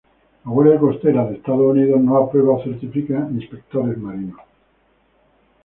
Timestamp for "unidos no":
1.75-2.17